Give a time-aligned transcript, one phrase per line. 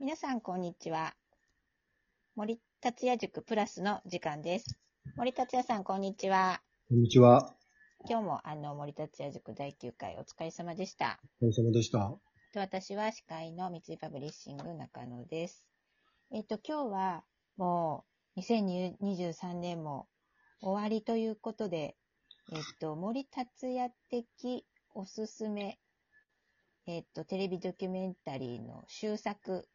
[0.00, 1.16] 皆さん、こんにちは。
[2.36, 4.78] 森達也塾プラスの時間です。
[5.16, 6.62] 森達也さん、こんにちは。
[6.88, 7.52] こんにちは。
[8.08, 11.18] 今日も、あの、森達也塾第9回お疲れ様でした。
[11.42, 12.14] お疲れ様でした。
[12.54, 15.66] で私は司会の三井パブリッシング中野です。
[16.30, 17.24] えっと、今日は
[17.56, 18.04] も
[18.36, 20.06] う2023年も
[20.60, 21.96] 終わりということで、
[22.52, 25.80] えっと、森達也的おすすめ、
[26.86, 29.66] えっと、テレビドキュメンタリーの終作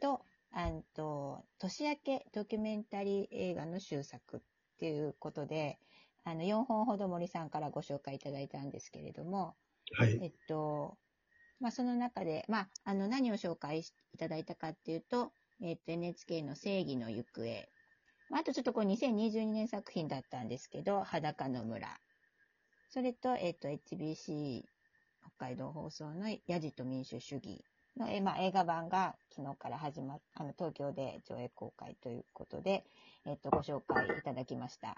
[0.00, 4.40] と、あんと、年明けドキュメンタリー映画の終作っ
[4.78, 5.78] ていうことで、
[6.24, 9.56] あの、4本ほど森さんからご紹介いただいたんですけれども、
[9.92, 10.18] はい。
[10.22, 10.96] えっと、
[11.60, 17.68] まあ、その中で、まあ、あの、何を紹介しいただいたかっていうと、えっと、NHK の正義の行方。
[18.30, 22.00] まあ、あとちょっとこれ2022年作品だったんですけど、裸の村。
[22.88, 24.62] それと、えっと、HBC
[25.20, 27.64] 北海道放送のヤジと民主主義
[27.96, 32.84] まあ、映画版が昨日から始まっ、あの、東京で上映公開ということで、
[33.24, 34.96] えっと、ご紹介いただきました。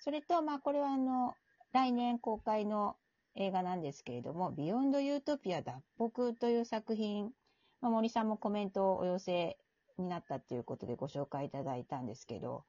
[0.00, 1.34] それと、まあ、これはあの、
[1.72, 2.96] 来年公開の
[3.34, 7.32] 映画なんですけれども、ビヨンドユートピア脱北という作品、
[7.80, 9.56] まあ、森さんもコメントをお寄せ
[9.98, 12.64] になったということでご紹介いただいたんですけど、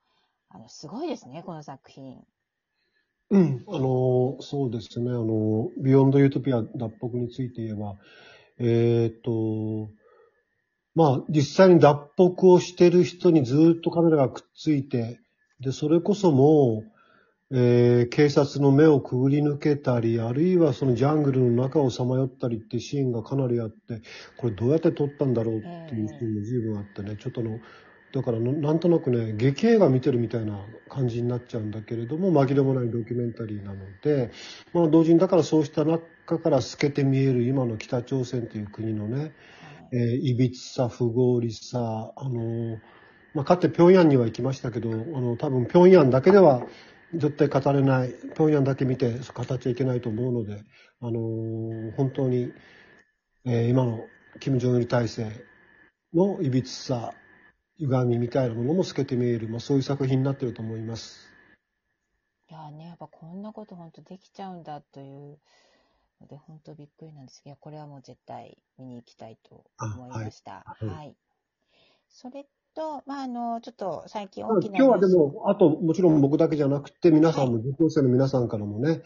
[0.50, 2.24] あの、すごいですね、この作品。
[3.30, 3.64] うん。
[3.68, 5.10] あの、そうですね。
[5.10, 7.96] あの、ビヨンドユートピア脱北について言えば、
[8.60, 9.90] えっ、と、
[10.96, 15.20] まあ、実際に脱北をしてる人にずっとカメラがくっついて、
[15.60, 16.94] で、それこそもう、
[17.56, 24.02] えー警察の目をくぐり抜けたり、あるいはそのジャングルの中をさまよったりってシーンがかなりあって、
[24.38, 27.60] これどうやって撮ったんだろうっていうシーンも随分あってね、ちょっとあの、
[28.14, 30.60] だからのなんとなくね、劇映画見てるみたいな
[30.90, 34.32] 感じになっちゃうんだけれども、紛れもないドキュメンタリーなので、
[34.74, 35.84] まあ同時にだからそうした
[36.26, 39.34] 中から透けて見える今の北朝鮮という国のね、
[39.92, 42.78] えーいびつさ、不合理さ、あの、
[43.34, 46.64] まあ、かつて平壌には行きましたけど、あの、多分平壌だけでは
[47.14, 50.64] 絶対語れない、平壌だけ見て語っちゃいけないと思うので、
[51.02, 52.54] あの、本当に、
[53.46, 54.06] えー今の
[54.40, 55.46] 金正日体制
[56.14, 57.14] のいびつさ、
[57.78, 61.28] 歪みみたいなものも透けて見える、まあ、そういう作品になってると思います。
[62.50, 65.38] いやーね、やっぱこんなこと本当できちゃうんだという
[66.24, 70.64] ので、本当びっくりなんですけど、いやこれはもう絶対見に行きたいと思いました。
[70.66, 71.16] あはいはい。
[72.10, 72.46] それ
[72.76, 79.02] と、まあ、あの、ちょっと最近今大きな日はでも、あと、もちろん僕だけじゃなくて、皆さんも、受講生の皆さんからもね、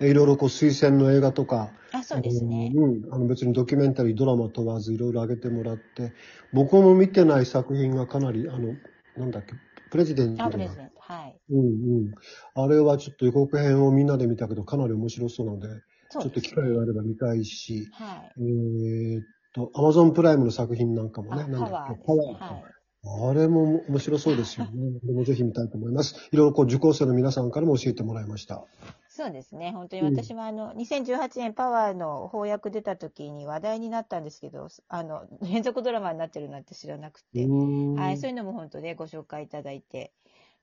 [0.00, 2.72] えいろいろこう推薦の映画とか、あ、そうですね。
[2.74, 6.12] うん、あの別にドキュメンタリー、ドラマ問わずいろいろ上げてもらって、
[6.52, 8.74] 僕も見てない作品がかなり、あの、
[9.16, 9.54] なんだっけ、
[9.90, 11.00] プレジデントあ、がプレゼント。
[11.00, 11.40] はい。
[11.50, 12.14] うんうん。
[12.54, 15.68] あれはちょっと予告編をみんなで見たけど、かなり面白そうなので、
[16.10, 18.32] ちょっと機会があれば見たいし、はい。
[18.38, 22.44] えーっと、アマゾンプライムの作品なんかもね、あ、なんだパワーですっけ、パワーか。
[22.54, 22.64] はい。
[23.02, 24.72] あれも面白そうですよね。
[25.00, 26.28] これもぜひ見たいと思います。
[26.32, 28.66] いろいろこう受講生の皆さんからも教えてもらいました。
[29.08, 29.72] そうですね。
[29.72, 40.12] 本当にうん私もあの、2018年パワーの翻訳出た時に話題になったんですけど、あの、連続ドラマになってるなんて知らなくて、うはい、そういうのも本当ね、ご紹介いただいて、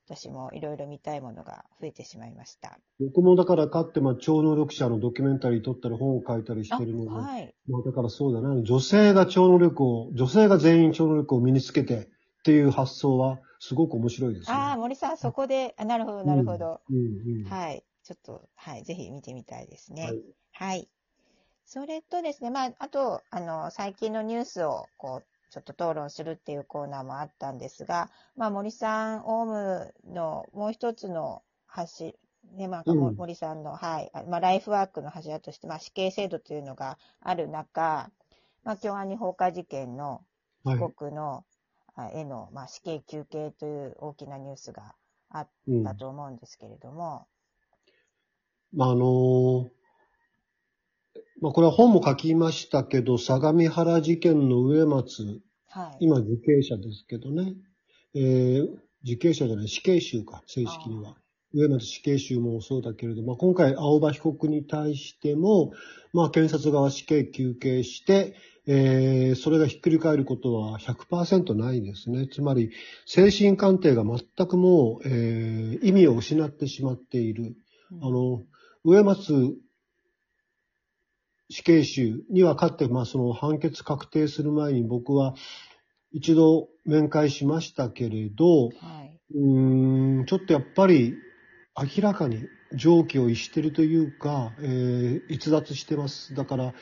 [0.08, 2.78] 私もいろいろ見たいものが増えてしまいました。
[2.98, 7.54] 僕もだからかって、まあ、超能力者のドキュメンタリー撮ったり本を書いたりしあ、てるので、はい。
[7.68, 12.06] まあ、だからそうだな、女性が超能力を、女性が全員超能力を身につけてっ
[12.44, 14.56] ていう発想はすごく面白いですね。
[14.56, 16.80] ああ、森さん、そこで、あなるほど、なるほど。
[16.90, 17.84] うんうんうんはい。
[18.02, 20.04] ちょっと、はい、ぜひ見てみたいですね。
[20.04, 20.88] はいはい。
[21.66, 31.42] それとですね、まあ、あと、あの、最近のニュースを、こう、ちょっと討論するっていうコーナーもあったんですが、まあ、森さん、オウムのもう一つの
[31.98, 32.14] 橋、
[32.56, 33.16] ね、まあ、うん。
[33.16, 38.10] 森さんの、はい、あまあ、ライフワークの柱として、まあ、死刑制度というのがある中、
[38.64, 40.22] まあ、京アニ放火事件の
[40.64, 40.76] はい。
[40.76, 41.44] 被告の、
[41.94, 44.94] あへの、まあ、死刑求刑という大きなニュースが
[45.30, 45.84] あっうん。
[45.84, 47.26] たと思うんですけれども、
[48.72, 49.70] まあ、あの
[51.40, 56.06] まあ、これは本も書きましたけど、相模原事件の植松、はい。
[56.06, 57.54] 今受刑者ですけどね、
[58.14, 58.66] えー
[59.04, 61.14] 受刑者じゃない、死刑囚か、正式には。
[61.54, 65.72] 植松死刑囚もそうだけれど、まあ、今回、青葉被告に対しても、
[66.12, 68.34] まあ、検察側死刑求刑して、
[68.66, 72.26] えーそれがひっくり返ることは100%ないですね。
[72.26, 72.70] つまり、
[73.06, 77.54] 精神鑑定が全くもう、えー意味を失ってしまっている。
[77.92, 78.42] うんあの、
[78.84, 79.54] 植松
[81.50, 85.34] 死刑囚にはかつて、まあその判決確定する前に僕は
[86.12, 88.70] 一度面会しましたけれど、は
[89.04, 89.20] い。
[89.34, 91.14] うーん、ちょっとやっぱり
[91.76, 96.34] 明らかに常軌を逸しているというか、えー逸脱してます。
[96.34, 96.74] だから、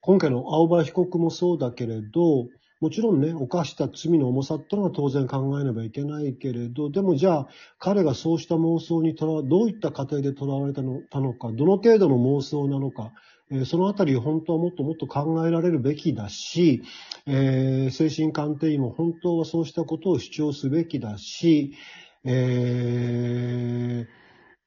[0.00, 2.48] 今回の青葉被告もそうだけれど、
[2.80, 7.48] もちろんね、犯した罪の重さってのは当然考えねばいけないけれど、でもじゃあ、
[7.78, 13.12] 彼がそうした妄想にとら、どういった過程で囚われたのたのか、どの程度の妄想なのか、
[13.52, 16.82] えそのあたり本当はもっともっと考えられるべきだし、
[17.26, 21.74] えー精神鑑定医も本当はそうしたことを主張すべきだし、
[22.24, 24.22] えー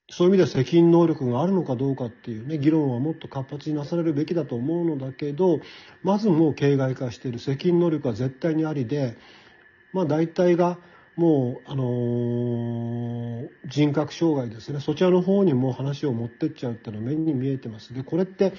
[0.10, 5.60] そういう意味では責任能力があるのかどうかっていうね、議論はもっと活発になされるべきだと思うのだけど、
[6.04, 7.40] まずもう形骸化している。
[7.40, 9.18] 責任能力は絶対にありで、
[9.94, 10.78] まあ大体が
[11.16, 14.80] もう、あの人格障害ですね。
[14.80, 17.94] そちらの方にも話を持ってっちゃうっていうのは目に見えてます。
[17.94, 18.54] で、これって、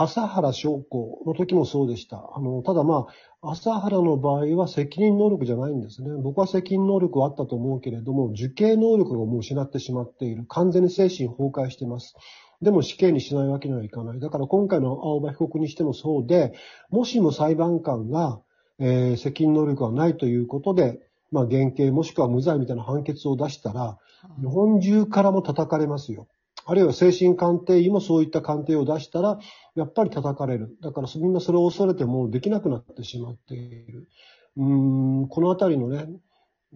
[0.00, 2.30] 朝原将校の時もそうでした。
[2.34, 3.08] あの、ただま
[3.42, 6.10] あ、朝原の場合は責任能力じゃないんですね。
[6.22, 10.44] 僕は責任能力はあったと思うけれども、受刑能力をもう失ってしまっている。
[10.46, 12.14] 完全に精神崩壊しています。
[12.62, 14.20] でも死刑にしないわけにはいかない。
[14.20, 16.52] だから今回の青葉被告にしてもそうで、
[16.90, 18.40] もしも裁判官が、
[18.78, 23.98] えー責任能力がないということで、まあ、減刑もしくは無罪みたいな判決を出したら、
[24.40, 26.26] 日本中からも叩かれますよ。
[26.64, 29.38] あるいは精神鑑定医もそういった鑑定を出したら、
[29.74, 30.76] やっぱり叩かれる。
[30.82, 34.08] だからみんなそれを恐れてもうできなくなってしまっている。
[34.56, 36.06] うーん、このあたりのね、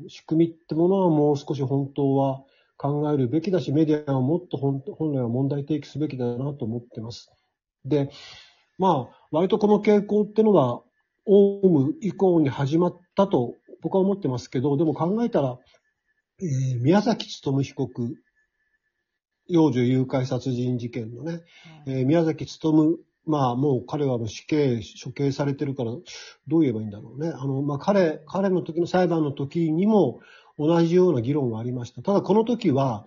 [0.08, 2.42] 仕組みってものはもう少し本当は
[2.78, 7.30] 考えるべきだし、メディアはもっと本本来は問題提起すべきだなと思ってます。
[7.84, 8.10] で、
[8.78, 10.82] まあ、割とこの傾向ってのは、
[11.26, 15.58] オウム以降に始まったと僕は思ってますけど、でも考えたら、
[16.40, 18.14] えー宮崎勤被告、
[19.48, 21.40] 幼女誘拐殺人事件のね、
[21.86, 27.28] えー宮崎勤、まあもう彼はもう死刑、処刑されてるから、どう言えばいいんだろうね。
[27.28, 30.20] あの、まあ彼、彼の時の裁判の時にも
[30.58, 32.02] 同じような議論がありました。
[32.02, 33.06] ただこの時は、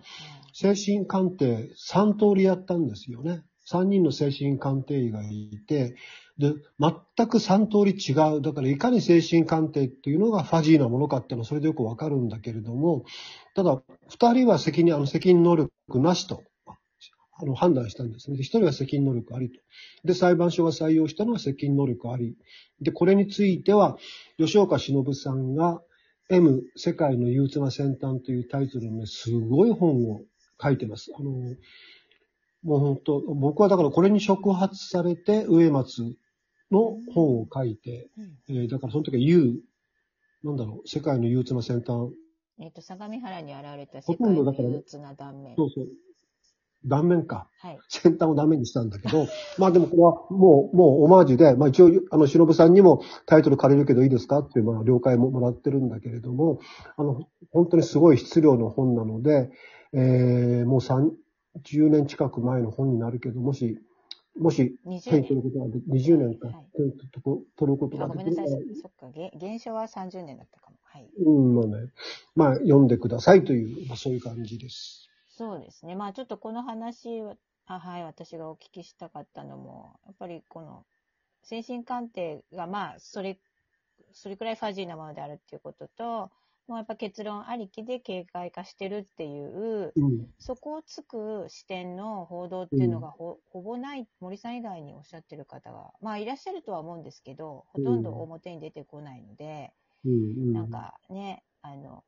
[0.52, 3.42] 精神鑑定3通りやったんですよね。
[3.70, 5.96] 3人の精神鑑定医がいて、
[6.38, 8.42] で、全く3通り違う。
[8.42, 13.04] だからいかに精神鑑定っていうのがファジーなものかっていうのはそれでよくわかるんだけれども、
[13.54, 16.42] ただ、2人は責任、あの責任能力なしと、
[17.38, 18.36] あの判断したんですね。
[18.36, 19.60] で、1人は責任能力ありと。
[20.04, 22.36] で、裁判所が採用したのは責任能力あり。
[22.80, 23.96] で、これについては、
[24.38, 25.80] 吉岡忍さんが
[26.28, 30.22] M 世界の憂鬱な先端というタイトルのね、すごい本を
[30.62, 31.12] 書いてます。
[31.18, 31.30] あの、
[32.62, 36.16] もう本当、僕はだからこれに触発されて、植松
[36.70, 39.60] の本を書いて、うんえーだからその時は U、
[40.42, 42.12] なんだろう、世界の憂鬱な先端。
[42.58, 45.56] えっ、と、相模原に現れたほ世界の憂鬱な断面。
[45.56, 45.88] そうそう。
[46.84, 47.48] 断面か。
[47.58, 47.78] はい。
[47.88, 49.26] 先端をダメにしたんだけど、
[49.58, 54.38] まあでもこれはもう、もうオマージュで、まあ一応、あの、忍さんにもタイトル借りるけどいいですか？
[54.38, 56.60] っていう、まあ了解ももらってるんだけれども、
[56.96, 59.50] あの、本当にすごい質量の本なので、
[59.92, 63.78] えー、もう30年近く前の本になるけど、もし、
[64.38, 68.46] もし20手に取ることがで20年か、はい手に取ることあ、がごめんなさい。
[68.80, 69.10] そっか。
[69.10, 70.76] げ原書は30年だったかも。
[70.82, 71.08] はい。
[71.24, 71.90] うん、まあね、
[72.34, 75.08] まあ読んでくださいという、まあそういう感じです。
[75.28, 75.94] そうですね。
[75.96, 77.36] まあちょっとこの話は、
[77.66, 80.84] あはい、私がお聞きしたかったのも、やっぱりこの
[81.42, 83.38] 精神鑑定がまあそれ、
[84.12, 86.30] それくらいファジーなものであるっていうことと、
[86.68, 90.26] もうやっぱ結論ありきで警戒化してるっていう、うん。
[90.38, 99.72] そこをつく視点の報道っていうのがほ,、ほぼない、森さん以外におっしゃってる方が、まあいらっしゃるとは思うんですけど、ほとんど表に出てこないので、
[100.04, 100.14] うん、う
[100.50, 100.52] ん。
[100.52, 102.04] なんかね、あの、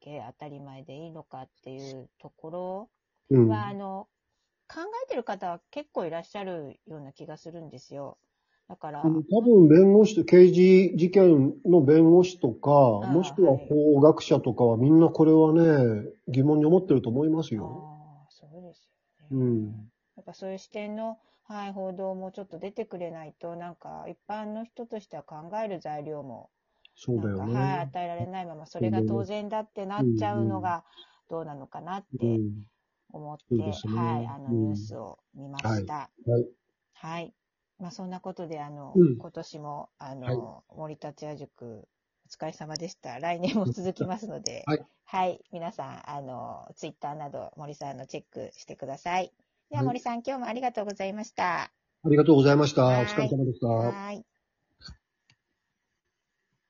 [0.00, 2.90] 当たり前でいいのかっていうところ
[3.30, 4.08] うん、は、あの、
[4.68, 8.18] 考えてる方は結構いらっしゃるような気がするんですよ。
[8.72, 17.66] だから、うん多分弁護士と、刑事事件の弁護士とか、ああもしくは法学者とかはみんなこれはね、疑問に思ってると思いますあよ。
[17.66, 18.88] あ、そうです
[19.20, 19.32] よね。
[19.32, 19.90] うん。
[20.16, 26.50] やっぱそういう視点の、はい、報道もちょっと出てくれないと、なんか一般の人としては考える材料も、
[26.94, 27.54] そうだよね。
[27.54, 30.84] はい、与えられないまま、それが当然だってなっちゃうのが
[31.28, 32.64] どうなのかなってうん。
[33.10, 36.10] 思って、そうですねはい、あの、うんニュースを見ました。
[36.26, 36.46] はい。
[36.94, 37.34] はい。
[37.82, 41.88] まあ、そんなことで、あの、うん今年も、あの、森達也塾、
[42.26, 43.18] お疲れ様でした。
[43.18, 44.64] 来年も続きますので、
[45.04, 45.40] はい。
[45.52, 49.32] 皆さん、あの、ツイッターなど、森さんのチェックしてください。
[49.68, 51.72] では、はい森さん、今日もありがとうございました。
[52.04, 52.84] ありがとうございました。
[52.84, 53.66] おはい疲れ様でした。
[53.66, 54.24] はい。